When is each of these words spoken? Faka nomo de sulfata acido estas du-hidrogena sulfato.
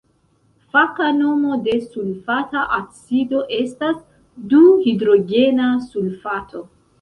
Faka 0.75 1.09
nomo 1.17 1.57
de 1.67 1.75
sulfata 1.83 2.63
acido 2.77 3.43
estas 3.59 4.01
du-hidrogena 4.55 5.69
sulfato. 5.93 6.65